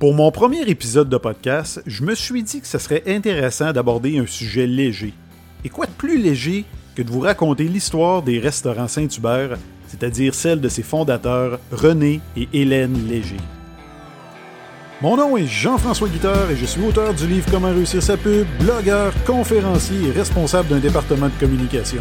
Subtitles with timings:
[0.00, 4.18] Pour mon premier épisode de podcast, je me suis dit que ce serait intéressant d'aborder
[4.18, 5.14] un sujet léger.
[5.64, 6.64] Et quoi de plus léger
[6.96, 12.48] que de vous raconter l'histoire des restaurants Saint-Hubert, c'est-à-dire celle de ses fondateurs René et
[12.52, 13.36] Hélène Léger.
[15.00, 18.46] Mon nom est Jean-François Guitard et je suis auteur du livre Comment réussir sa pub,
[18.58, 22.00] blogueur, conférencier et responsable d'un département de communication.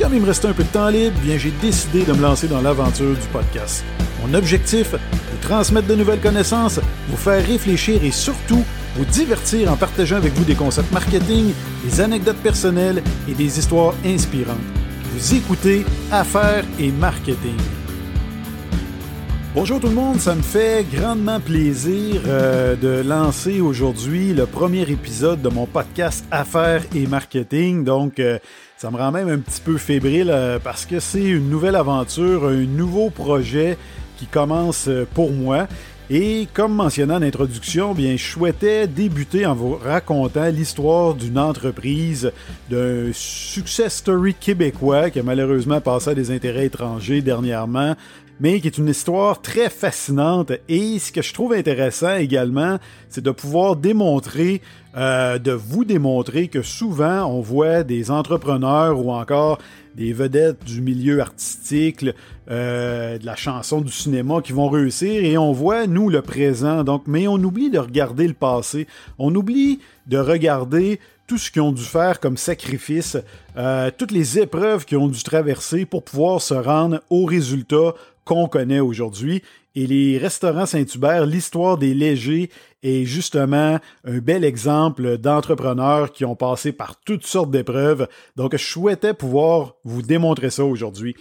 [0.00, 2.48] Comme il me restait un peu de temps libre, bien j'ai décidé de me lancer
[2.48, 3.84] dans l'aventure du podcast.
[4.22, 8.64] Mon objectif, vous transmettre de nouvelles connaissances, vous faire réfléchir et surtout
[8.96, 11.52] vous divertir en partageant avec vous des concepts marketing,
[11.84, 14.56] des anecdotes personnelles et des histoires inspirantes.
[15.12, 17.58] Vous écoutez Affaires et Marketing.
[19.52, 24.82] Bonjour tout le monde, ça me fait grandement plaisir euh, de lancer aujourd'hui le premier
[24.82, 27.82] épisode de mon podcast Affaires et Marketing.
[27.82, 28.38] Donc, euh,
[28.76, 32.46] ça me rend même un petit peu fébrile euh, parce que c'est une nouvelle aventure,
[32.46, 33.76] un nouveau projet
[34.18, 35.66] qui commence pour moi.
[36.12, 42.32] Et comme mentionné en introduction, bien, je souhaitais débuter en vous racontant l'histoire d'une entreprise,
[42.68, 47.94] d'un success story québécois qui a malheureusement passé à des intérêts étrangers dernièrement,
[48.40, 50.52] mais qui est une histoire très fascinante.
[50.68, 54.62] Et ce que je trouve intéressant également, c'est de pouvoir démontrer,
[54.96, 59.58] euh, de vous démontrer que souvent on voit des entrepreneurs ou encore
[59.94, 62.06] des vedettes du milieu artistique,
[62.50, 66.82] euh, de la chanson, du cinéma qui vont réussir et on voit nous le présent.
[66.84, 68.86] Donc, mais on oublie de regarder le passé.
[69.18, 73.16] On oublie de regarder tout ce qu'ils ont dû faire comme sacrifice,
[73.56, 78.48] euh, toutes les épreuves qu'ils ont dû traverser pour pouvoir se rendre au résultat qu'on
[78.48, 79.42] connaît aujourd'hui.
[79.74, 82.50] Et les restaurants Saint-Hubert, l'histoire des légers
[82.82, 88.08] est justement un bel exemple d'entrepreneurs qui ont passé par toutes sortes d'épreuves.
[88.36, 91.14] Donc, je souhaitais pouvoir vous démontrer ça aujourd'hui.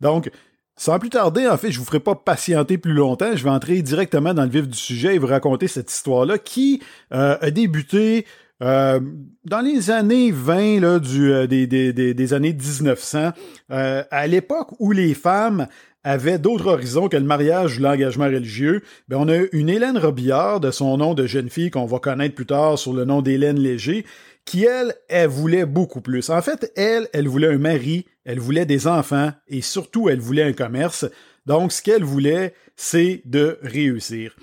[0.00, 0.30] Donc,
[0.76, 3.36] sans plus tarder, en fait, je vous ferai pas patienter plus longtemps.
[3.36, 6.82] Je vais entrer directement dans le vif du sujet et vous raconter cette histoire-là qui
[7.12, 8.26] euh, a débuté
[8.62, 9.00] euh,
[9.44, 13.30] dans les années 20 là, euh, des, années 1900,
[13.68, 15.68] à l'époque où les femmes
[16.04, 20.60] avait d'autres horizons que le mariage ou l'engagement religieux, ben on a une Hélène Robillard,
[20.60, 23.58] de son nom de jeune fille qu'on va connaître plus tard sur le nom d'Hélène
[23.58, 24.04] Léger,
[24.44, 26.28] qui, elle, elle voulait beaucoup plus.
[26.28, 30.42] En fait, elle, elle voulait un mari, elle voulait des enfants et surtout, elle voulait
[30.42, 31.06] un commerce.
[31.46, 34.36] Donc, ce qu'elle voulait, c'est de réussir.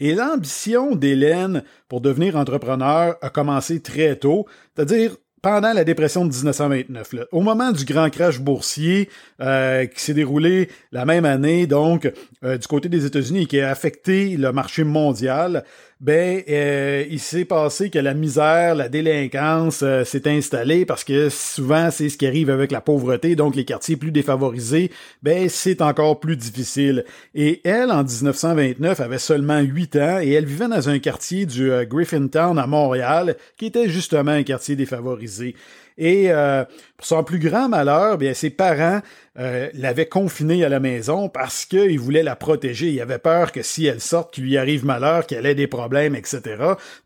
[0.00, 6.32] Et l'ambition d'Hélène pour devenir entrepreneur a commencé très tôt, c'est-à-dire pendant la dépression de
[6.32, 7.14] 1929.
[7.32, 9.08] Au moment du grand crash boursier
[9.40, 12.10] euh, qui s'est déroulé la même année, donc
[12.44, 15.64] euh, du côté des États-Unis et qui a affecté le marché mondial,
[16.00, 21.28] ben euh, il s'est passé que la misère, la délinquance euh, s'est installée parce que
[21.28, 24.92] souvent c'est ce qui arrive avec la pauvreté, donc les quartiers plus défavorisés,
[25.24, 27.04] ben c'est encore plus difficile.
[27.34, 31.72] Et elle, en 1929, avait seulement 8 ans et elle vivait dans un quartier du
[31.72, 35.56] euh, Griffintown à Montréal, qui était justement un quartier défavorisé.
[35.98, 36.64] Et euh,
[36.96, 39.00] pour son plus grand malheur, bien, ses parents
[39.38, 42.90] euh, l'avaient confinée à la maison parce qu'ils voulaient la protéger.
[42.90, 46.14] Ils avaient peur que si elle sorte, qu'il lui arrive malheur, qu'elle ait des problèmes,
[46.14, 46.40] etc.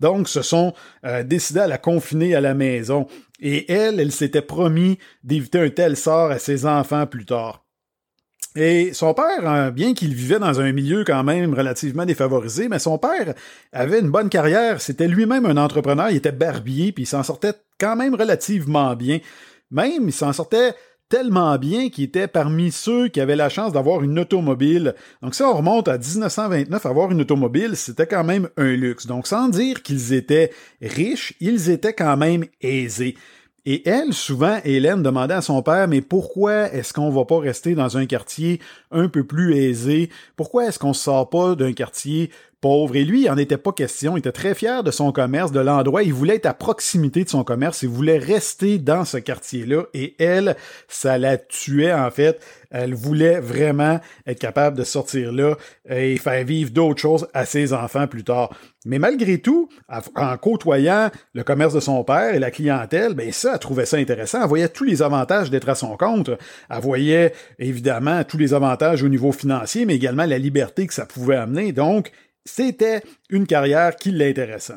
[0.01, 0.75] Donc, se sont
[1.07, 3.07] euh, décidés à la confiner à la maison.
[3.41, 7.65] Et elle, elle s'était promis d'éviter un tel sort à ses enfants plus tard.
[8.55, 12.79] Et son père, hein, bien qu'il vivait dans un milieu quand même relativement défavorisé, mais
[12.79, 13.33] son père
[13.73, 14.83] avait une bonne carrière.
[14.83, 16.11] C'était lui-même un entrepreneur.
[16.11, 19.19] Il était barbier, puis il s'en sortait quand même relativement bien.
[19.72, 20.75] Même, il s'en sortait
[21.09, 24.94] tellement bien qu'il était parmi ceux qui avaient la chance d'avoir une automobile.
[25.20, 29.06] Donc si on remonte à 1929, avoir une automobile, c'était quand même un luxe.
[29.06, 33.16] Donc sans dire qu'ils étaient riches, ils étaient quand même aisés.
[33.65, 37.75] Et elle, souvent, Hélène demandait à son père, mais pourquoi est-ce qu'on va pas rester
[37.75, 38.60] dans un quartier
[38.91, 40.09] un peu plus aisé?
[40.37, 42.31] Pourquoi est-ce qu'on sort pas d'un quartier
[42.62, 42.97] pauvre.
[42.97, 44.17] Et lui, il en était pas question.
[44.17, 46.03] Il était très fier de son commerce, de l'endroit.
[46.03, 47.83] Il voulait être à proximité de son commerce.
[47.83, 49.83] Il voulait rester dans ce quartier-là.
[49.93, 50.56] Et elle,
[50.89, 52.41] ça la tuait, en fait.
[52.71, 55.56] Elle voulait vraiment être capable de sortir là
[55.91, 58.49] et faire vivre d'autres choses à ses enfants plus tard.
[58.87, 59.69] Mais malgré tout,
[60.17, 63.99] en côtoyant le commerce de son père et la clientèle, ben ça, elle trouvait ça
[63.99, 64.41] intéressant.
[64.43, 66.31] Elle voyait tous les avantages d'être à son compte.
[66.70, 71.05] Elle voyait évidemment tous les avantages au niveau financier, mais également la liberté que ça
[71.05, 71.73] pouvait amener.
[71.73, 72.11] Donc,
[72.44, 74.75] c'était une carrière qui l'intéressait.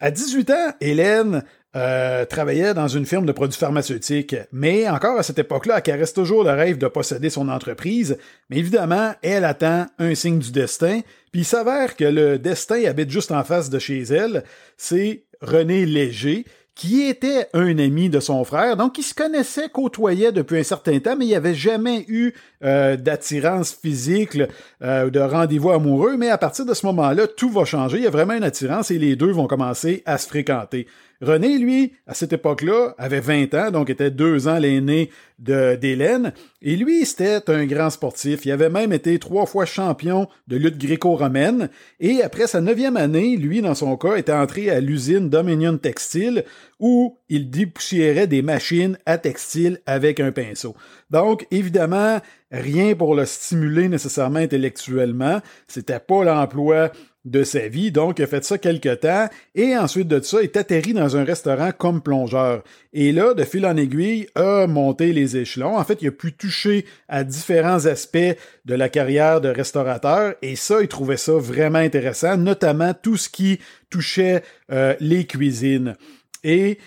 [0.00, 1.44] À 18 ans, Hélène
[1.76, 6.12] euh, travaillait dans une firme de produits pharmaceutiques, mais encore à cette époque-là, elle caresse
[6.12, 8.18] toujours le rêve de posséder son entreprise,
[8.48, 11.00] mais évidemment, elle attend un signe du destin,
[11.30, 14.42] puis il s'avère que le destin habite juste en face de chez elle,
[14.76, 16.44] c'est René Léger,
[16.80, 18.74] qui était un ami de son frère.
[18.74, 22.32] Donc, ils se connaissaient, côtoyaient depuis un certain temps, mais il n'y avait jamais eu
[22.64, 24.38] euh, d'attirance physique,
[24.82, 26.16] euh, de rendez-vous amoureux.
[26.16, 27.98] Mais à partir de ce moment-là, tout va changer.
[27.98, 30.86] Il y a vraiment une attirance et les deux vont commencer à se fréquenter.
[31.20, 36.32] René, lui, à cette époque-là, avait 20 ans, donc était deux ans l'aîné d'Hélène.
[36.62, 38.44] Et lui, c'était un grand sportif.
[38.44, 41.68] Il avait même été trois fois champion de lutte gréco-romaine.
[41.98, 46.44] Et après sa neuvième année, lui, dans son cas, était entré à l'usine Dominion Textile
[46.78, 50.74] où il dépoussiérait des machines à textile avec un pinceau.
[51.10, 52.18] Donc, évidemment,
[52.50, 55.40] rien pour le stimuler nécessairement intellectuellement.
[55.68, 56.90] C'était pas l'emploi
[57.24, 57.92] de sa vie.
[57.92, 61.24] Donc, il a fait ça quelque temps et ensuite de ça, est atterri dans un
[61.24, 62.62] restaurant comme plongeur.
[62.92, 65.76] Et là, de fil en aiguille, a monté les échelons.
[65.76, 68.18] En fait, il a pu toucher à différents aspects
[68.64, 73.28] de la carrière de restaurateur et ça, il trouvait ça vraiment intéressant, notamment tout ce
[73.28, 75.96] qui touchait euh, les cuisines.
[76.42, 76.78] Et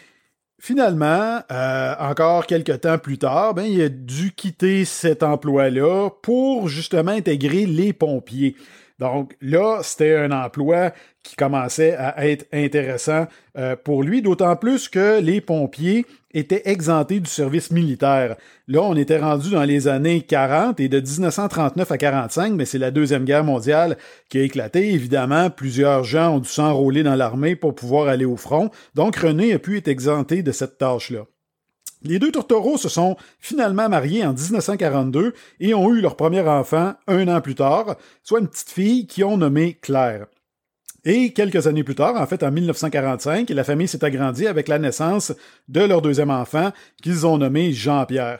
[0.65, 6.69] Finalement, euh, encore quelques temps plus tard, ben, il a dû quitter cet emploi-là pour
[6.69, 8.55] justement intégrer les pompiers.
[9.03, 13.27] Donc là, c'était un emploi qui commençait à être intéressant
[13.57, 18.37] euh, pour lui, d'autant plus que les pompiers étaient exemptés du service militaire.
[18.69, 22.77] Là, on était rendu dans les années 40 et de 1939 à 45, mais c'est
[22.77, 23.97] la Deuxième Guerre mondiale
[24.29, 24.93] qui a éclaté.
[24.93, 28.71] Évidemment, plusieurs gens ont dû s'enrôler dans l'armée pour pouvoir aller au front.
[28.95, 31.25] Donc, René a pu être exempté de cette tâche-là.
[32.03, 36.93] Les deux tourtereaux se sont finalement mariés en 1942 et ont eu leur premier enfant
[37.07, 40.27] un an plus tard, soit une petite fille qui ont nommé Claire.
[41.05, 44.79] Et quelques années plus tard, en fait en 1945, la famille s'est agrandie avec la
[44.79, 45.33] naissance
[45.67, 46.71] de leur deuxième enfant
[47.01, 48.39] qu'ils ont nommé Jean-Pierre.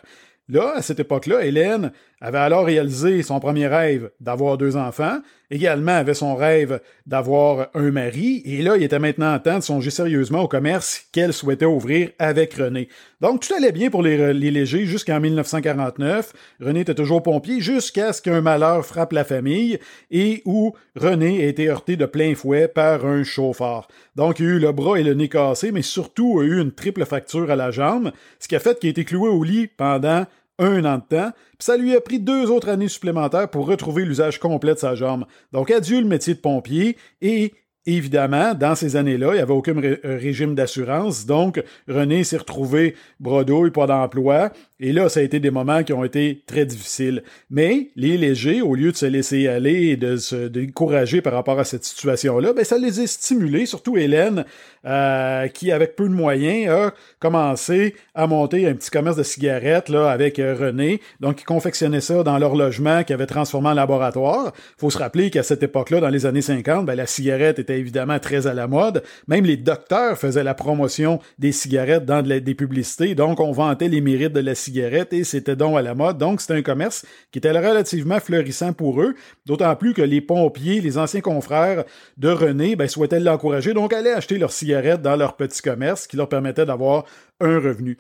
[0.50, 1.92] Là, à cette époque-là, Hélène
[2.24, 5.18] avait alors réalisé son premier rêve d'avoir deux enfants,
[5.52, 9.90] également avait son rêve d'avoir un mari, et là, il était maintenant temps de songer
[9.90, 12.88] sérieusement au commerce qu'elle souhaitait ouvrir avec René.
[13.20, 16.32] Donc, tout allait bien pour les, les légers jusqu'en 1949.
[16.62, 19.78] René était toujours pompier jusqu'à ce qu'un malheur frappe la famille
[20.10, 23.90] et où René a été heurté de plein fouet par un chauffard.
[24.16, 26.72] Donc, il a eu le bras et le nez cassés, mais surtout a eu une
[26.72, 29.68] triple fracture à la jambe, ce qui a fait qu'il a été cloué au lit
[29.68, 30.26] pendant
[30.60, 34.06] un an de temps, puis ça lui a pris deux autres années supplémentaires pour retrouver
[34.06, 35.26] l'usage complet de sa jambe.
[35.52, 37.54] Donc adieu le métier de pompier et
[37.86, 42.96] Évidemment, dans ces années-là, il n'y avait aucun euh, régime d'assurance, donc René s'est retrouvé
[43.20, 47.24] bredouille, pas d'emploi, et là, ça a été des moments qui ont été très difficiles.
[47.50, 51.58] Mais les légers, au lieu de se laisser aller et de se décourager par rapport
[51.58, 54.44] à cette situation-là, ben, ça les a stimulés, surtout Hélène,
[54.86, 59.88] euh, qui, avec peu de moyens, a commencé à monter un petit commerce de cigarettes
[59.88, 61.00] là, avec euh, René.
[61.22, 64.52] Donc, ils confectionnaient ça dans leur logement qui avait transformé en laboratoire.
[64.78, 68.20] faut se rappeler qu'à cette époque-là, dans les années 50, ben, la cigarette était évidemment
[68.20, 69.04] très à la mode.
[69.28, 73.16] Même les docteurs faisaient la promotion des cigarettes dans des publicités.
[73.16, 76.18] Donc, on vantait les mérites de la cigarette et c'était donc à la mode.
[76.18, 79.16] Donc, c'était un commerce qui était relativement florissant pour eux,
[79.46, 81.84] d'autant plus que les pompiers, les anciens confrères
[82.18, 86.18] de René, ben, souhaitaient l'encourager, donc allaient acheter leurs cigarettes dans leur petit commerce qui
[86.18, 87.06] leur permettait d'avoir
[87.40, 87.98] un revenu.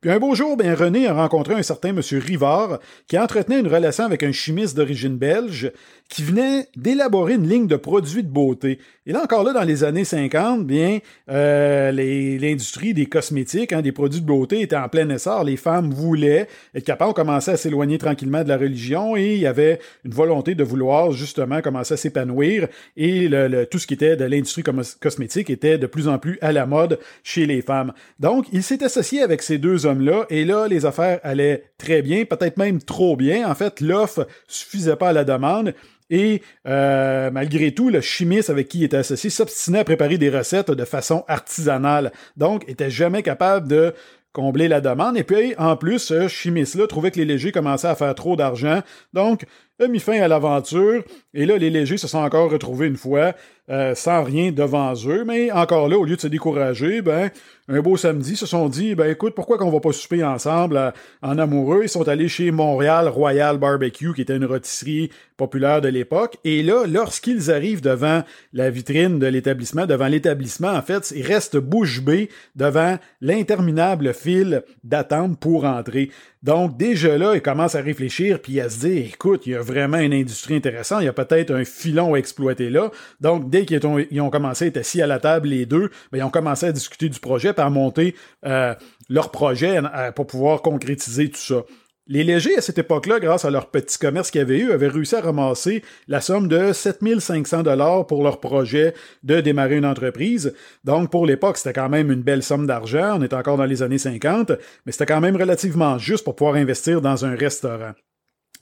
[0.00, 3.68] Puis un beau jour, ben, René a rencontré un certain monsieur Rivard qui entretenait une
[3.68, 5.72] relation avec un chimiste d'origine belge
[6.08, 8.78] qui venait d'élaborer une ligne de produits de beauté.
[9.06, 10.98] Et là encore là, dans les années 50, bien,
[11.30, 15.44] euh, l'industrie des cosmétiques, hein, des produits de beauté était en plein essor.
[15.44, 19.46] Les femmes voulaient être capables, commençait à s'éloigner tranquillement de la religion et il y
[19.46, 24.16] avait une volonté de vouloir justement commencer à s'épanouir et le, tout ce qui était
[24.16, 27.92] de l'industrie cosmétique était de plus en plus à la mode chez les femmes.
[28.20, 32.24] Donc, il s'est associé avec ces deux hommes-là et là, les affaires allaient très bien,
[32.24, 33.48] peut-être même trop bien.
[33.48, 35.74] En fait, l'offre suffisait pas à la demande.
[36.10, 40.30] Et euh, malgré tout, le chimiste avec qui il était associé s'obstinait à préparer des
[40.30, 42.12] recettes de façon artisanale.
[42.36, 43.94] Donc, était jamais capable de
[44.32, 45.16] combler la demande.
[45.16, 48.82] Et puis, en plus, ce chimiste-là trouvait que les légers commençaient à faire trop d'argent.
[49.14, 49.46] Donc,
[49.80, 51.02] a mis fin à l'aventure.
[51.32, 53.34] Et là, les légers se sont encore retrouvés une fois
[53.68, 55.24] euh, sans rien devant eux.
[55.24, 57.30] Mais encore là, au lieu de se décourager, ben,
[57.68, 60.90] un beau samedi, se sont dit, ben écoute, pourquoi qu'on va pas souper ensemble euh,
[61.20, 61.80] en amoureux?
[61.82, 66.36] Ils sont allés chez Montréal Royal Barbecue, qui était une rôtisserie populaire de l'époque.
[66.44, 71.58] Et là, lorsqu'ils arrivent devant la vitrine de l'établissement, devant l'établissement, en fait, ils restent
[71.58, 76.10] bouche bée devant l'interminable file d'attente pour entrer.
[76.42, 79.60] Donc, déjà là, ils commencent à réfléchir puis à se dire, écoute, il y a
[79.60, 82.92] vraiment une industrie intéressante, il y a peut-être un filon à exploiter là.
[83.20, 86.30] Donc, qu'ils ont, commencé à être assis à la table, les deux, ben, ils ont
[86.30, 88.74] commencé à discuter du projet, à monter euh,
[89.08, 89.80] leur projet
[90.14, 91.62] pour pouvoir concrétiser tout ça.
[92.08, 95.16] Les légers, à cette époque-là, grâce à leur petit commerce qu'ils avaient eu, avaient réussi
[95.16, 98.94] à ramasser la somme de 7500 dollars pour leur projet
[99.24, 100.54] de démarrer une entreprise.
[100.84, 103.18] Donc, pour l'époque, c'était quand même une belle somme d'argent.
[103.18, 104.52] On est encore dans les années 50,
[104.84, 107.92] mais c'était quand même relativement juste pour pouvoir investir dans un restaurant.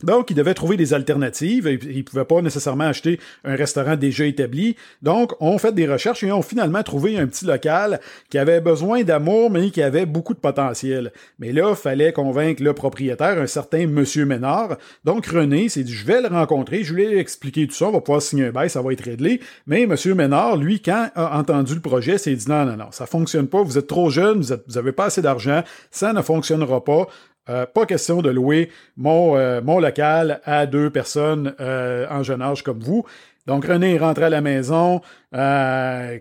[0.02, 1.66] Donc, ils devaient trouver des alternatives.
[1.82, 4.76] Ils ne pouvaient pas nécessairement acheter un restaurant déjà établi.
[5.02, 9.02] Donc, on fait des recherches et ont finalement trouvé un petit local qui avait besoin
[9.02, 11.12] d'amour, mais qui avait beaucoup de potentiel.
[11.38, 14.76] Mais là, il fallait convaincre le propriétaire, un certain Monsieur Ménard.
[15.04, 17.92] Donc, René s'est dit, je vais le rencontrer, je lui ai expliqué tout ça, on
[17.92, 19.40] va pouvoir signer un bail, ça va être réglé.
[19.66, 23.06] Mais Monsieur Ménard, lui, quand a entendu le projet, s'est dit, non, non, non, ça
[23.06, 27.06] fonctionne pas, vous êtes trop jeune, vous, n'avez pas assez d'argent, ça ne fonctionnera pas.
[27.50, 32.40] Euh, pas question de louer mon, euh, mon local à deux personnes euh, en jeune
[32.40, 33.04] âge comme vous.
[33.46, 35.02] Donc René est rentré à la maison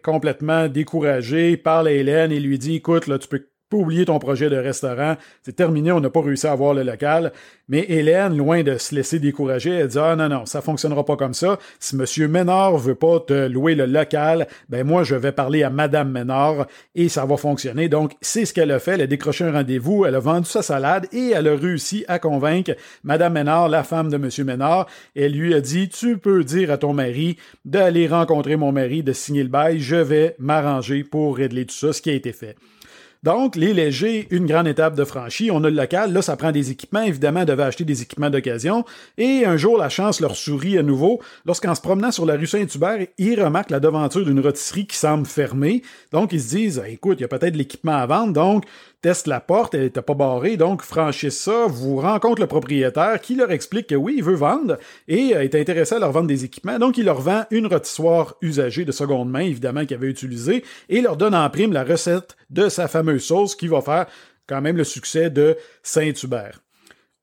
[0.04, 4.50] complètement découragé, parle à Hélène et lui dit écoute là tu peux oublier ton projet
[4.50, 5.16] de restaurant.
[5.42, 7.32] C'est terminé, on n'a pas réussi à avoir le local.
[7.70, 11.16] Mais Hélène, loin de se laisser décourager, elle dit Ah non, non, ça fonctionnera pas
[11.16, 11.60] comme ça.
[11.80, 12.30] Si M.
[12.30, 16.68] Ménard veut pas te louer le local, ben moi, je vais parler à Madame Ménard
[16.96, 17.90] et ça va fonctionner.
[17.90, 18.94] Donc, c'est ce qu'elle a fait.
[18.94, 22.20] Elle a décroché un rendez-vous, elle a vendu sa salade et elle a réussi à
[22.20, 22.72] convaincre
[23.04, 24.30] Madame Ménard, la femme de M.
[24.46, 24.88] Ménard.
[25.16, 29.14] Elle lui a dit Tu peux dire à ton mari d'aller rencontrer mon mari, de
[29.14, 32.56] signer le bail, je vais m'arranger pour régler tout ça, ce qui a été fait.
[33.24, 35.50] Donc, les légers, une grande étape de franchie.
[35.50, 36.12] On a le local.
[36.12, 37.04] Là, ça prend des équipements.
[37.04, 38.84] Évidemment, ils devaient acheter des équipements d'occasion.
[39.18, 41.22] Et un jour, la chance leur sourit à nouveau.
[41.46, 45.26] Lorsqu'en se promenant sur la rue Saint-Hubert, ils remarquent la devanture d'une rôtisserie qui semble
[45.26, 45.84] fermée.
[46.12, 48.34] Donc, ils se disent, écoute, il y a peut-être de l'équipement à vendre.
[48.34, 48.66] Donc,
[49.04, 53.36] teste la porte, elle n'était pas barrée, donc franchissent ça, vous rencontrez le propriétaire qui
[53.36, 54.78] leur explique que oui, il veut vendre
[55.10, 58.36] et euh, est intéressé à leur vendre des équipements, donc il leur vend une rôtissoire
[58.42, 62.38] usagée de seconde main, évidemment, qu'il avait utilisée, et leur donne en prime la recette
[62.50, 64.06] de sa fameuse sauce qui va faire
[64.48, 66.63] quand même le succès de Saint-Hubert.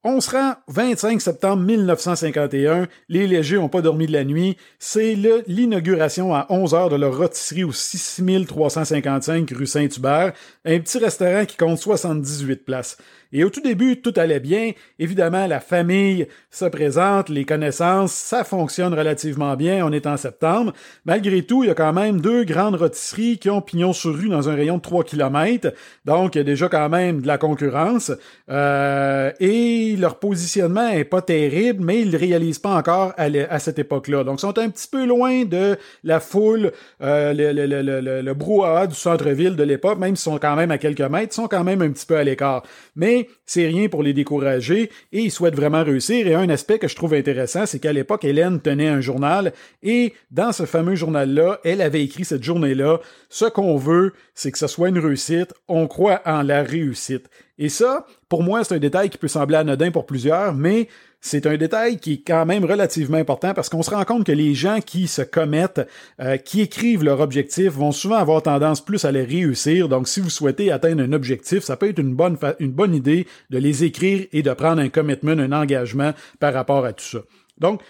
[0.03, 2.89] On se rend 25 septembre 1951.
[3.11, 4.57] Les légers n'ont pas dormi de la nuit.
[4.79, 5.15] C'est
[5.47, 10.33] l'inauguration à 11 heures de leur rôtisserie au 6355 rue Saint-Hubert,
[10.65, 12.97] un petit restaurant qui compte 78 places.
[13.33, 14.73] Et au tout début, tout allait bien.
[14.99, 19.87] Évidemment, la famille se présente, les connaissances, ça fonctionne relativement bien.
[19.87, 20.73] On est en septembre.
[21.05, 24.29] Malgré tout, il y a quand même deux grandes rôtisseries qui ont pignon sur rue
[24.29, 25.73] dans un rayon de 3 km.
[26.05, 28.11] Donc, il y a déjà quand même de la concurrence.
[28.49, 33.79] Euh, et leur positionnement est pas terrible, mais ils ne réalisent pas encore à, cette
[33.79, 34.25] époque-là.
[34.25, 38.35] Donc, ils sont un petit peu loin de la foule, euh, le, le, le, le,
[38.35, 41.49] brouhaha du centre-ville de l'époque, même s'ils sont quand même à quelques mètres, ils sont
[41.49, 42.63] quand même un petit peu à l'écart.
[42.97, 46.27] Mais c'est rien pour les décourager et ils souhaitent vraiment réussir.
[46.27, 50.15] Et un aspect que je trouve intéressant, c'est qu'à l'époque, Hélène tenait un journal et
[50.31, 54.67] dans ce fameux journal-là, elle avait écrit cette journée-là, ce qu'on veut, c'est que ce
[54.67, 57.29] soit une réussite, on croit en la réussite.
[57.61, 60.89] Et ça, pour moi, c'est un détail qui peut sembler anodin pour plusieurs, mais
[61.21, 64.33] c'est un détail qui est quand même relativement important parce qu'on se rend compte que
[64.33, 65.87] les gens qui se commettent,
[66.23, 69.91] euh, qui écrivent leur objectif, vont souvent avoir tendance plus à les réussir.
[69.91, 73.27] Donc, si vous souhaitez atteindre un objectif, ça peut être une bonne, une bonne idée
[73.51, 77.19] de les écrire et de prendre un commitment, un engagement par rapport à tout ça.
[77.59, 77.83] Donc,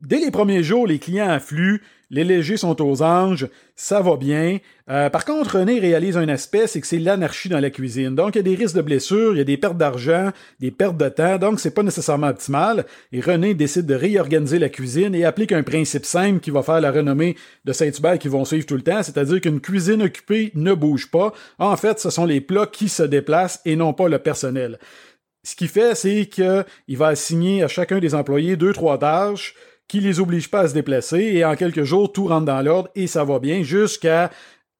[0.00, 4.58] dès les premiers jours, les clients affluent, les légers sont aux anges, ça va bien.
[4.90, 8.14] Euh, par contre, René réalise un aspect, c'est que c'est l'anarchie dans la cuisine.
[8.14, 10.70] Donc, il y a des risques de blessures, il y a des pertes d'argent, des
[10.70, 12.86] pertes de temps, donc c'est pas nécessairement optimal.
[13.12, 16.80] Et René décide de réorganiser la cuisine et applique un principe simple qui va faire
[16.80, 20.72] la renommée de Saint-Hubert qui vont suivre tout le temps, c'est-à-dire qu'une cuisine occupée ne
[20.72, 21.34] bouge pas.
[21.58, 24.78] En fait, ce sont les plats qui se déplacent et non pas le personnel.
[25.44, 29.54] Ce qu'il fait, c'est qu'il va assigner à chacun des employés deux, trois tâches,
[29.88, 32.90] qui les oblige pas à se déplacer et en quelques jours, tout rentre dans l'ordre
[32.94, 34.30] et ça va bien jusqu'à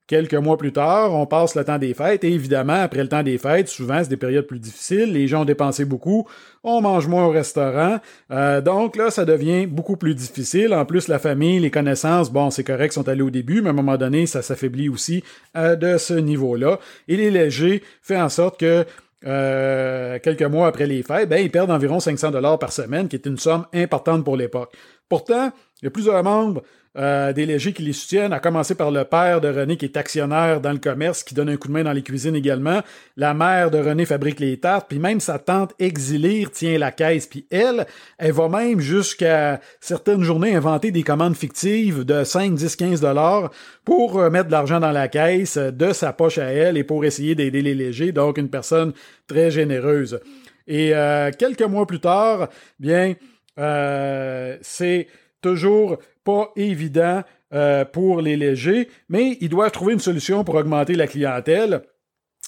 [0.06, 3.22] quelques mois plus tard, on passe le temps des fêtes et évidemment, après le temps
[3.22, 6.26] des fêtes, souvent c'est des périodes plus difficiles, les gens ont dépensé beaucoup,
[6.64, 7.98] on mange moins au restaurant,
[8.30, 10.72] euh, donc là, ça devient beaucoup plus difficile.
[10.72, 13.72] En plus, la famille, les connaissances, bon, c'est correct, sont allés au début, mais à
[13.72, 15.22] un moment donné, ça s'affaiblit aussi
[15.56, 16.78] euh, de ce niveau-là.
[17.06, 18.86] Et les légers fait en sorte que
[19.26, 23.16] euh, quelques mois après les fêtes, ben, ils perdent environ 500 dollars par semaine, qui
[23.16, 24.72] est une somme importante pour l'époque.
[25.08, 26.62] Pourtant, il y a plusieurs membres
[26.96, 29.96] euh, des légers qui les soutiennent, à commencer par le père de René qui est
[29.96, 32.80] actionnaire dans le commerce, qui donne un coup de main dans les cuisines également.
[33.16, 37.26] La mère de René fabrique les tartes, puis même sa tante exilée tient la caisse,
[37.26, 37.86] puis elle,
[38.16, 43.52] elle va même jusqu'à certaines journées inventer des commandes fictives de 5, 10, 15 dollars
[43.84, 47.04] pour euh, mettre de l'argent dans la caisse de sa poche à elle et pour
[47.04, 48.10] essayer d'aider les légers.
[48.10, 48.92] Donc une personne
[49.28, 50.18] très généreuse.
[50.66, 52.48] Et euh, quelques mois plus tard,
[52.80, 53.14] bien,
[53.58, 55.08] euh, c'est
[55.40, 57.22] toujours pas évident
[57.54, 61.82] euh, pour les légers, mais ils doivent trouver une solution pour augmenter la clientèle.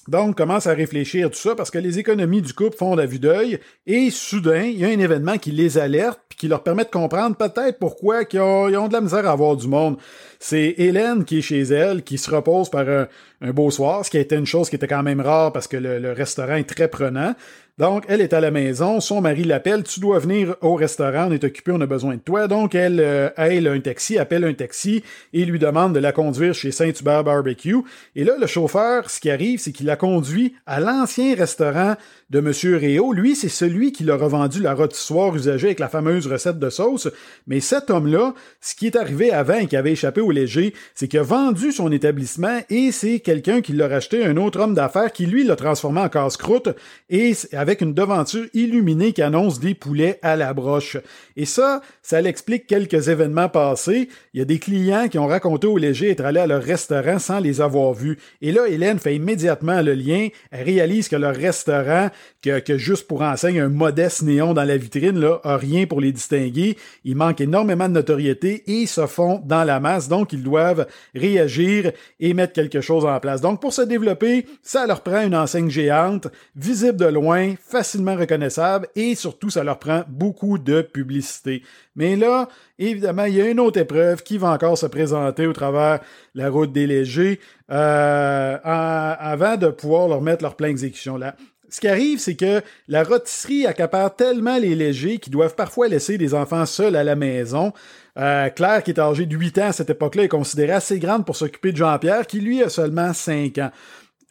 [0.08, 3.18] Donc, commence à réfléchir tout ça parce que les économies du couple font la vue
[3.18, 6.84] d'œil et soudain, il y a un événement qui les alerte puis qui leur permet
[6.84, 9.98] de comprendre peut-être pourquoi ils ont, de la misère à avoir du monde.
[10.38, 14.16] C'est Hélène qui est chez elle, qui se repose par un, beau soir, ce qui
[14.16, 16.88] a été une chose qui était quand même rare parce que le restaurant est très
[16.88, 17.34] prenant.
[17.80, 21.32] Donc, elle est à la maison, son mari l'appelle, tu dois venir au restaurant, on
[21.32, 22.46] est occupé, on a besoin de toi.
[22.46, 26.52] Donc, elle euh, aille un taxi, appelle un taxi et lui demande de la conduire
[26.52, 27.78] chez Saint-Hubert Barbecue.
[28.16, 31.94] Et là, le chauffeur, ce qui arrive, c'est qu'il la conduit à l'ancien restaurant
[32.28, 32.52] de M.
[32.76, 33.14] Réau.
[33.14, 37.08] Lui, c'est celui qui l'a revendu la rôtissoire usagée avec la fameuse recette de sauce.
[37.46, 41.08] Mais cet homme-là, ce qui est arrivé avant et qui avait échappé au léger, c'est
[41.08, 45.12] qu'il a vendu son établissement et c'est quelqu'un qui l'a racheté, un autre homme d'affaires
[45.12, 46.68] qui, lui, l'a transformé en casse-croûte
[47.08, 50.96] et avec une devanture illuminée qui annonce des poulets à la broche.
[51.36, 54.08] Et ça, ça l'explique quelques événements passés.
[54.34, 57.18] Il y a des clients qui ont raconté au léger être allés à leur restaurant
[57.18, 58.18] sans les avoir vus.
[58.42, 60.28] Et là, Hélène fait immédiatement le lien.
[60.50, 62.10] Elle réalise que leur restaurant
[62.42, 66.12] que, juste pour enseigner un modeste néon dans la vitrine, là, a rien pour les
[66.12, 66.76] distinguer.
[67.04, 71.92] Ils manquent énormément de notoriété et se font dans la masse, donc ils doivent réagir
[72.18, 73.40] et mettre quelque chose en place.
[73.40, 78.88] Donc pour se développer, ça leur prend une enseigne géante, visible de loin, facilement reconnaissable
[78.96, 81.62] et surtout ça leur prend beaucoup de publicité.
[81.94, 82.48] Mais là,
[82.78, 86.00] évidemment, il y a une autre épreuve qui va encore se présenter au travers
[86.34, 87.40] la route des légers
[87.70, 91.36] euh, avant de pouvoir leur mettre leur plein exécution là
[91.70, 96.18] ce qui arrive, c'est que la rôtisserie accapare tellement les légers qu'ils doivent parfois laisser
[96.18, 97.72] des enfants seuls à la maison.
[98.18, 101.24] Euh, Claire, qui est âgée de 8 ans à cette époque-là, est considérée assez grande
[101.24, 103.70] pour s'occuper de Jean-Pierre, qui lui a seulement 5 ans.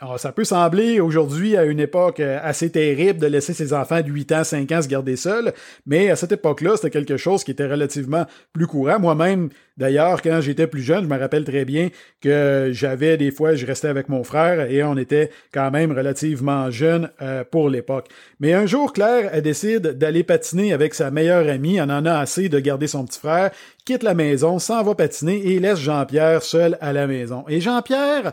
[0.01, 4.00] Alors, ça peut sembler aujourd'hui, à une époque euh, assez terrible, de laisser ses enfants
[4.00, 5.51] de 8 ans, 5 ans se garder seuls,
[5.86, 8.98] mais à cette époque-là, c'était quelque chose qui était relativement plus courant.
[8.98, 11.89] Moi-même, d'ailleurs, quand j'étais plus jeune, je me rappelle très bien
[12.22, 16.72] que j'avais des fois, je restais avec mon frère et on était quand même relativement
[16.72, 18.08] jeunes euh, pour l'époque.
[18.39, 22.20] Mais un jour, Claire, elle décide d'aller patiner avec sa meilleure amie, elle en a
[22.20, 23.51] assez de garder son petit frère,
[23.84, 27.44] quitte la maison, s'en va patiner et laisse Jean-Pierre seul à la maison.
[27.50, 28.32] Et Jean-Pierre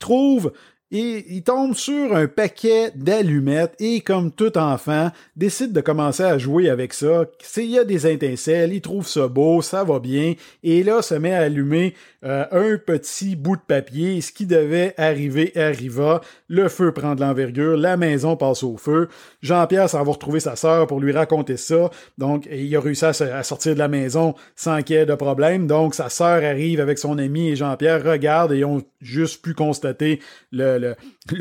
[0.00, 0.52] trouve
[0.94, 6.38] et il tombe sur un paquet d'allumettes et comme tout enfant, décide de commencer à
[6.38, 7.24] jouer avec ça.
[7.56, 11.16] Il y a des étincelles, il trouve ça beau, ça va bien, et là se
[11.16, 14.20] met à allumer euh, un petit bout de papier.
[14.22, 16.22] Ce qui devait arriver arriva.
[16.48, 19.08] Le feu prend de l'envergure, la maison passe au feu.
[19.42, 21.90] Jean-Pierre s'en va retrouver sa sœur pour lui raconter ça.
[22.16, 25.66] Donc, il a réussi à, sortir de la maison sans qu'il y ait de problème.
[25.66, 30.20] Donc, sa sœur arrive avec son ami et Jean-Pierre regarde et ont juste pu constater
[30.50, 30.83] le, le,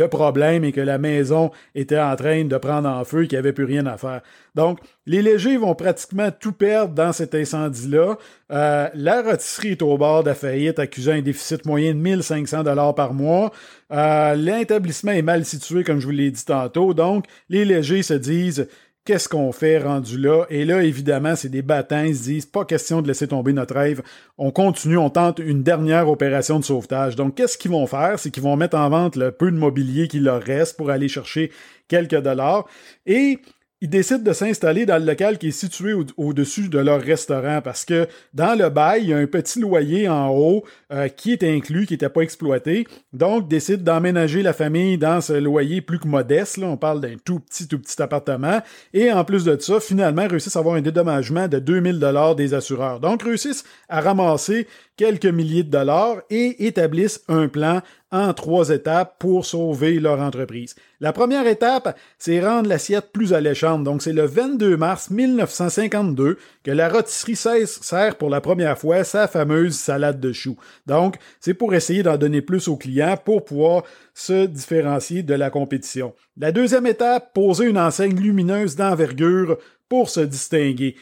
[0.09, 3.39] problème et que la maison était en train de prendre en feu et qu'il n'y
[3.39, 4.21] avait plus rien à faire.
[4.55, 8.17] Donc, les légers vont pratiquement tout perdre dans cet incendie-là.
[8.51, 12.63] Euh, la rôtisserie est au bord de la faillite, accusant un déficit moyen de 1500
[12.63, 13.51] dollars par mois.
[13.91, 16.93] Euh, L'établissement est mal situé, comme je vous l'ai dit tantôt.
[16.93, 18.67] Donc, les légers se disent
[19.05, 20.45] qu'est-ce qu'on fait rendu là?
[20.49, 23.75] Et là, évidemment, c'est des battants, ils se disent, pas question de laisser tomber notre
[23.75, 24.01] rêve.
[24.37, 27.15] On continue, on tente une dernière opération de sauvetage.
[27.15, 28.19] Donc, qu'est-ce qu'ils vont faire?
[28.19, 31.07] C'est qu'ils vont mettre en vente le peu de mobilier qui leur reste pour aller
[31.07, 31.51] chercher
[31.87, 32.65] quelques dollars.
[33.05, 33.39] Et
[33.83, 37.83] ils décident de s'installer dans le local qui est situé au-dessus de leur restaurant parce
[37.83, 41.43] que dans le bail, il y a un petit loyer en haut euh, qui est
[41.43, 42.87] inclus, qui n'était pas exploité.
[43.11, 46.55] Donc, décident d'emménager la famille dans ce loyer plus que modeste.
[46.55, 48.61] Là, on parle d'un tout petit, tout petit appartement.
[48.93, 52.53] Et en plus de ça, finalement, réussissent à avoir un dédommagement de 2000 dollars des
[52.53, 53.01] assureurs.
[53.01, 54.65] Donc, réussissent à ramasser
[54.97, 60.75] quelques milliers de dollars et établissent un plan en trois étapes pour sauver leur entreprise.
[60.99, 63.83] La première étape, c'est rendre l'assiette plus alléchante.
[63.83, 69.27] Donc, c'est le 22 mars 1952 que la rôtisserie sert pour la première fois sa
[69.27, 70.57] fameuse salade de choux.
[70.85, 75.49] Donc, c'est pour essayer d'en donner plus aux clients pour pouvoir se différencier de la
[75.49, 76.13] compétition.
[76.37, 79.57] La deuxième étape, poser une enseigne lumineuse d'envergure
[79.89, 80.95] pour se distinguer.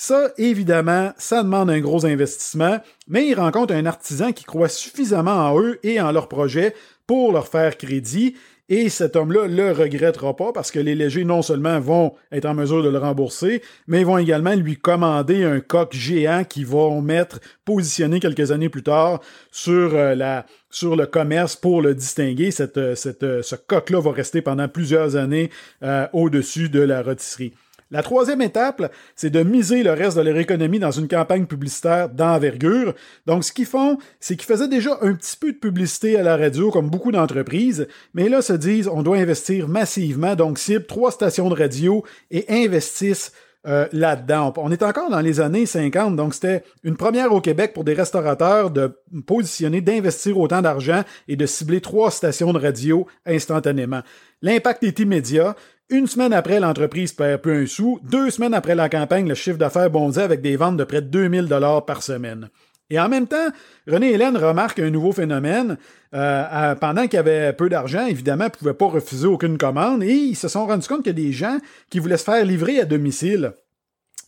[0.00, 5.50] Ça, évidemment, ça demande un gros investissement, mais ils rencontrent un artisan qui croit suffisamment
[5.50, 6.72] en eux et en leur projet
[7.08, 8.36] pour leur faire crédit.
[8.68, 12.54] Et cet homme-là le regrettera pas parce que les légers non seulement vont être en
[12.54, 17.02] mesure de le rembourser, mais ils vont également lui commander un coq géant qu'ils vont
[17.02, 19.18] mettre positionné quelques années plus tard
[19.50, 22.52] sur euh, la sur le commerce pour le distinguer.
[22.52, 25.50] Cette, cette, ce coq-là va rester pendant plusieurs années
[25.82, 27.52] euh, au-dessus de la rôtisserie.
[27.90, 32.10] La troisième étape, c'est de miser le reste de leur économie dans une campagne publicitaire
[32.10, 32.94] d'envergure.
[33.26, 36.36] Donc, ce qu'ils font, c'est qu'ils faisaient déjà un petit peu de publicité à la
[36.36, 41.10] radio, comme beaucoup d'entreprises, mais là se disent, on doit investir massivement, donc cible trois
[41.10, 43.32] stations de radio et investissent
[43.66, 44.52] euh, là-dedans.
[44.56, 47.92] On est encore dans les années 50, donc c'était une première au Québec pour des
[47.92, 48.96] restaurateurs de
[49.26, 54.02] positionner, d'investir autant d'argent et de cibler trois stations de radio instantanément.
[54.42, 55.56] L'impact est immédiat.
[55.90, 57.98] Une semaine après, l'entreprise perd peu un sou.
[58.02, 61.06] Deux semaines après la campagne, le chiffre d'affaires bondit avec des ventes de près de
[61.06, 62.50] 2000 dollars par semaine.
[62.90, 63.48] Et en même temps,
[63.86, 65.78] René Hélène remarque un nouveau phénomène.
[66.14, 70.12] Euh, pendant qu'il avait peu d'argent, évidemment, il ne pouvait pas refuser aucune commande et
[70.12, 72.84] ils se sont rendus compte qu'il y des gens qui voulaient se faire livrer à
[72.84, 73.54] domicile.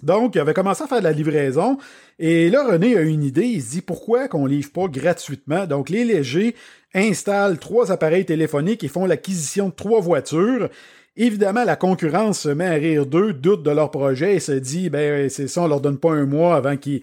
[0.03, 1.77] Donc, il avait commencé à faire de la livraison.
[2.19, 3.45] Et là, René a une idée.
[3.45, 5.67] Il se dit pourquoi qu'on livre pas gratuitement?
[5.67, 6.55] Donc, les légers
[6.95, 10.71] installent trois appareils téléphoniques et font l'acquisition de trois voitures.
[11.17, 14.91] Évidemment, la concurrence se met à rire d'eux, doute de leur projet et se dit,
[14.91, 17.03] ben, c'est ça, on leur donne pas un mois avant qu'ils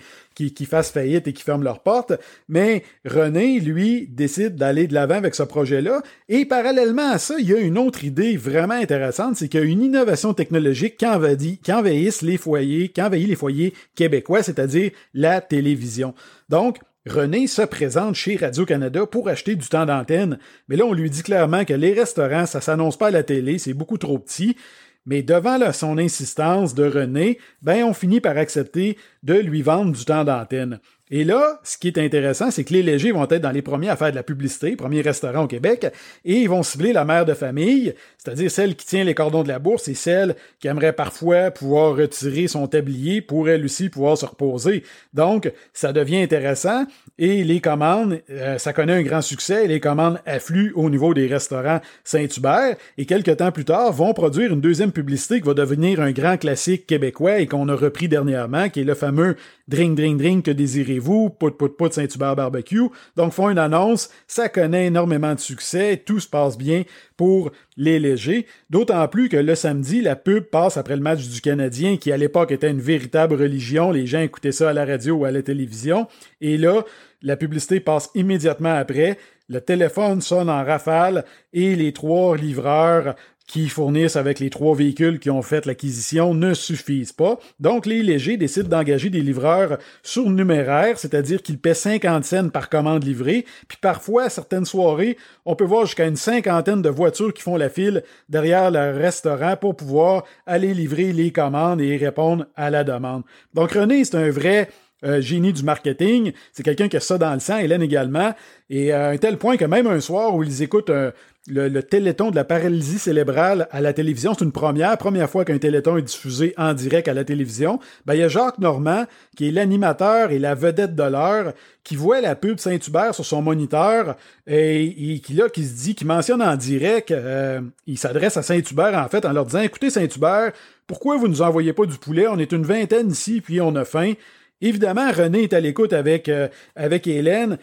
[0.65, 2.13] fassent faillite et qu'ils ferment leurs portes.
[2.47, 6.01] Mais René, lui, décide d'aller de l'avant avec ce projet-là.
[6.29, 9.63] Et parallèlement à ça, il y a une autre idée vraiment intéressante, c'est qu'il y
[9.63, 14.91] a une innovation technologique qui, qui envahisse les foyers, qui envahit les foyers québécois, c'est-à-dire
[15.13, 16.13] la télévision.
[16.47, 21.09] Donc, René se présente chez Radio-Canada pour acheter du temps d'antenne, mais là on lui
[21.09, 24.57] dit clairement que les restaurants, ça s'annonce pas à la télé, c'est beaucoup trop petit.
[25.05, 30.03] Mais devant son insistance de René, ben on finit par accepter de lui vendre du
[30.03, 30.81] temps d'antenne.
[31.09, 33.89] Et là, ce qui est intéressant, c'est que les légers vont être dans les premiers
[33.89, 35.87] à faire de la publicité, premiers restaurants au Québec,
[36.25, 39.47] et ils vont cibler la mère de famille, c'est-à-dire celle qui tient les cordons de
[39.47, 44.17] la bourse et celle qui aimerait parfois pouvoir retirer son tablier pour elle aussi pouvoir
[44.17, 44.83] se reposer.
[45.13, 46.85] Donc, ça devient intéressant
[47.17, 51.27] et les commandes, euh, ça connaît un grand succès les commandes affluent au niveau des
[51.27, 56.01] restaurants Saint-Hubert et quelques temps plus tard vont produire une deuxième publicité qui va devenir
[56.01, 59.35] un grand classique québécois et qu'on a repris dernièrement, qui est le fameux
[59.67, 61.29] Drink, drink, drink, que désirez-vous?
[61.29, 62.89] Pout, pout, pout, Saint-Hubert Barbecue.
[63.17, 66.83] Donc, font une annonce, ça connaît énormément de succès, tout se passe bien
[67.17, 68.45] pour les légers.
[68.69, 72.17] D'autant plus que le samedi, la pub passe après le match du Canadien, qui à
[72.17, 73.91] l'époque était une véritable religion.
[73.91, 76.07] Les gens écoutaient ça à la radio ou à la télévision.
[76.39, 76.85] Et là,
[77.21, 79.17] la publicité passe immédiatement après.
[79.49, 83.15] Le téléphone sonne en rafale et les trois livreurs
[83.47, 87.39] qui fournissent avec les trois véhicules qui ont fait l'acquisition ne suffisent pas.
[87.59, 93.05] Donc, les légers décident d'engager des livreurs surnuméraires, c'est-à-dire qu'ils paient 50 cents par commande
[93.05, 93.45] livrée.
[93.67, 97.55] Puis parfois, à certaines soirées, on peut voir jusqu'à une cinquantaine de voitures qui font
[97.55, 102.83] la file derrière le restaurant pour pouvoir aller livrer les commandes et répondre à la
[102.83, 103.23] demande.
[103.53, 104.69] Donc, René, c'est un vrai
[105.05, 106.33] euh, génie du marketing.
[106.51, 108.33] C'est quelqu'un qui a ça dans le sang, Hélène également.
[108.69, 111.13] Et à un tel point que même un soir où ils écoutent un,
[111.47, 115.57] le, téléthon de la paralysie cérébrale à la télévision, c'est une première, première fois qu'un
[115.57, 117.79] téléthon est diffusé en direct à la télévision.
[118.05, 119.05] Ben, il y a Jacques Normand,
[119.35, 123.41] qui est l'animateur et la vedette de l'heure, qui voit la pub Saint-Hubert sur son
[123.41, 128.43] moniteur et, qui là, qui se dit, qui mentionne en direct, euh, il s'adresse à
[128.43, 130.51] Saint-Hubert en fait en leur disant, écoutez Saint-Hubert,
[130.85, 132.27] pourquoi vous nous envoyez pas du poulet?
[132.27, 134.13] On est une vingtaine ici, puis on a faim.
[134.61, 137.57] Évidemment, René est à l'écoute avec, euh, avec Hélène.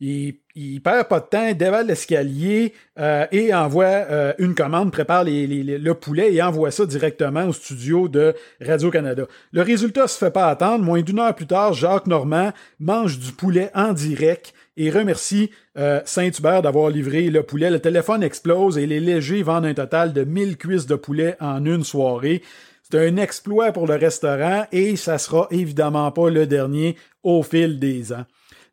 [0.00, 5.24] Il, il perd pas de temps, dévale l'escalier euh, et envoie euh, une commande, prépare
[5.24, 9.26] le poulet et envoie ça directement au studio de Radio-Canada.
[9.52, 10.84] Le résultat se fait pas attendre.
[10.84, 16.00] Moins d'une heure plus tard, Jacques Normand mange du poulet en direct et remercie euh,
[16.04, 17.70] Saint-Hubert d'avoir livré le poulet.
[17.70, 21.64] Le téléphone explose et les légers vendent un total de 1000 cuisses de poulet en
[21.64, 22.42] une soirée.
[22.82, 27.78] C'est un exploit pour le restaurant et ça sera évidemment pas le dernier au fil
[27.78, 28.24] des ans.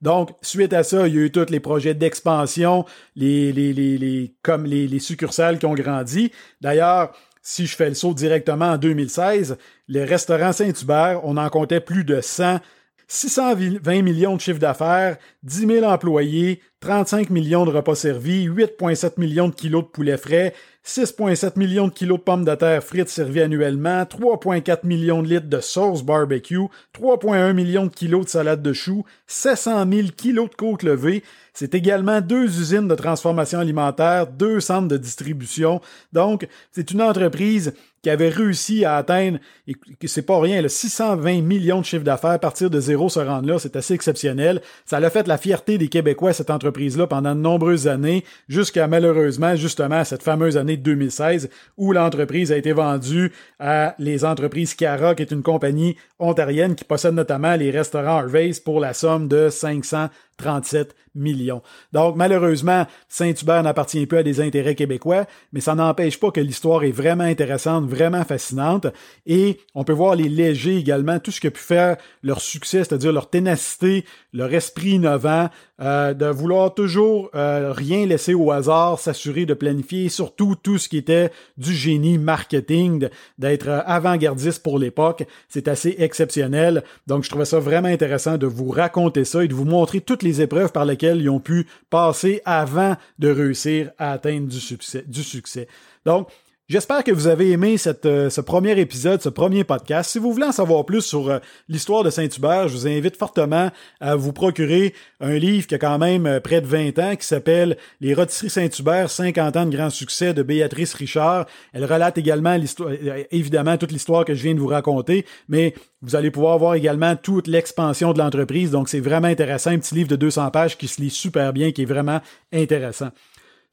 [0.04, 2.84] Donc, suite à ça, il y a eu tous les projets d'expansion,
[3.16, 6.30] les, les, les, les, comme les, les succursales qui ont grandi.
[6.60, 11.80] D'ailleurs, si je fais le saut directement en 2016, les restaurants Saint-Hubert, on en comptait
[11.80, 12.60] plus de 100
[13.08, 19.48] 620 millions de chiffre d'affaires, 10 000 employés, 35 millions de repas servis, 8,7 millions
[19.48, 20.54] de kilos de poulet frais,
[20.86, 25.48] 6,7 millions de kilos de pommes de terre frites servies annuellement, 3,4 millions de litres
[25.48, 30.56] de sauce barbecue, 3,1 millions de kilos de salade de choux, 700 000 kilos de
[30.56, 31.24] côte levée.
[31.54, 35.80] C'est également deux usines de transformation alimentaire, deux centres de distribution.
[36.12, 39.76] Donc, c'est une entreprise qui avait réussi à atteindre, et
[40.08, 43.60] c'est pas rien, le 620 millions de chiffre d'affaires, partir de zéro se rendre là,
[43.60, 44.62] c'est assez exceptionnel.
[44.86, 49.56] Ça a fait la fierté des Québécois, cette entreprise-là, pendant de nombreuses années, jusqu'à malheureusement,
[49.56, 55.14] justement, cette fameuse année de 2016, où l'entreprise a été vendue à les entreprises Cara,
[55.14, 59.50] qui est une compagnie ontarienne qui possède notamment les restaurants Harvey's pour la somme de
[59.50, 61.62] 500 37 millions.
[61.92, 66.84] Donc, malheureusement, Saint-Hubert n'appartient plus à des intérêts québécois, mais ça n'empêche pas que l'histoire
[66.84, 68.88] est vraiment intéressante, vraiment fascinante.
[69.26, 72.80] Et on peut voir les légers également, tout ce qui a pu faire leur succès,
[72.80, 75.50] c'est-à-dire leur ténacité, leur esprit innovant,
[75.82, 80.88] euh, de vouloir toujours euh, rien laisser au hasard, s'assurer de planifier, surtout tout ce
[80.88, 85.26] qui était du génie marketing, d'être euh, avant-gardiste pour l'époque.
[85.50, 86.84] C'est assez exceptionnel.
[87.08, 90.24] Donc, je trouvais ça vraiment intéressant de vous raconter ça et de vous montrer toutes
[90.24, 95.04] les épreuves par lesquelles ils ont pu passer avant de réussir à atteindre du succès.
[95.08, 95.68] Du succès.
[96.06, 96.30] Donc,
[96.70, 100.10] J'espère que vous avez aimé euh, ce premier épisode, ce premier podcast.
[100.10, 103.70] Si vous voulez en savoir plus sur euh, l'histoire de Saint-Hubert, je vous invite fortement
[104.00, 107.28] à vous procurer un livre qui a quand même euh, près de 20 ans qui
[107.28, 111.48] s'appelle Les rôtisseries Saint-Hubert, 50 ans de grand succès de Béatrice Richard.
[111.74, 112.92] Elle relate également l'histoire,
[113.32, 117.18] évidemment toute l'histoire que je viens de vous raconter, mais vous allez pouvoir voir également
[117.18, 118.72] toute l'expansion de l'entreprise.
[118.72, 121.74] Donc c'est vraiment intéressant, un petit livre de 200 pages qui se lit super bien,
[121.74, 122.22] qui est vraiment
[122.54, 123.10] intéressant.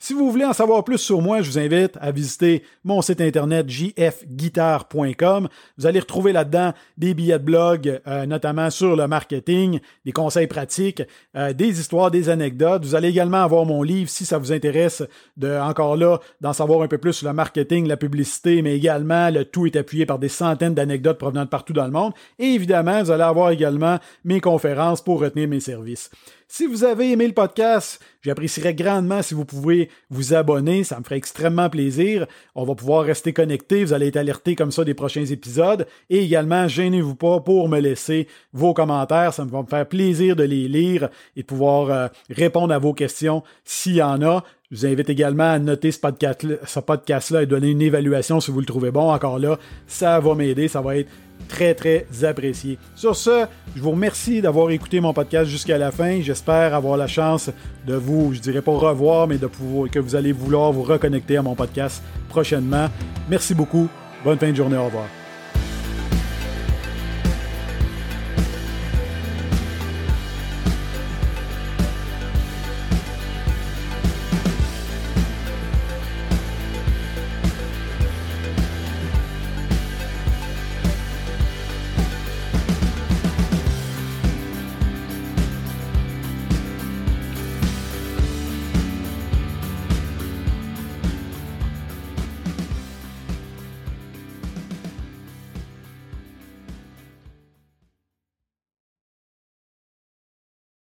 [0.03, 3.21] Si vous voulez en savoir plus sur moi, je vous invite à visiter mon site
[3.21, 5.47] internet jfguitar.com.
[5.77, 10.47] Vous allez retrouver là-dedans des billets de blog, euh, notamment sur le marketing, des conseils
[10.47, 11.03] pratiques,
[11.37, 12.83] euh, des histoires, des anecdotes.
[12.83, 15.03] Vous allez également avoir mon livre si ça vous intéresse
[15.37, 19.29] de, encore là, d'en savoir un peu plus sur le marketing, la publicité, mais également
[19.29, 22.15] le tout est appuyé par des centaines d'anecdotes provenant de partout dans le monde.
[22.39, 26.11] Et évidemment, vous allez avoir également mes conférences pour retenir mes services.
[26.53, 31.05] Si vous avez aimé le podcast, j'apprécierais grandement si vous pouvez vous abonner, ça me
[31.05, 32.27] ferait extrêmement plaisir.
[32.57, 35.87] On va pouvoir rester connecté, vous allez être alerté comme ça des prochains épisodes.
[36.11, 40.35] Et également, gênez-vous pas pour me laisser vos commentaires, ça me va me faire plaisir
[40.35, 44.43] de les lire et de pouvoir euh, répondre à vos questions s'il y en a.
[44.71, 48.67] Je vous invite également à noter ce podcast-là et donner une évaluation si vous le
[48.67, 49.13] trouvez bon.
[49.13, 51.11] Encore là, ça va m'aider, ça va être
[51.49, 52.79] très, très apprécié.
[52.95, 56.21] Sur ce, je vous remercie d'avoir écouté mon podcast jusqu'à la fin.
[56.21, 57.51] J'espère avoir la chance
[57.85, 61.37] de vous, je dirais pas revoir, mais de pouvoir, que vous allez vouloir vous reconnecter
[61.37, 62.87] à mon podcast prochainement.
[63.29, 63.89] Merci beaucoup.
[64.23, 64.77] Bonne fin de journée.
[64.77, 65.07] Au revoir.